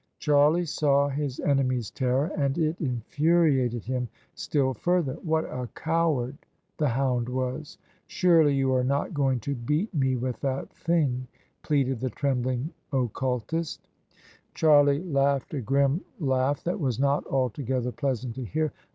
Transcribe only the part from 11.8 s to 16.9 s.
the trembling occultist Charlie laughed a grim laugh that